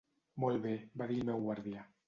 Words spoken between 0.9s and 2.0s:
va dir el meu guardià.